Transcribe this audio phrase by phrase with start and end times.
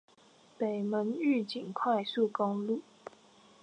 [0.57, 2.81] 北門玉井快速公路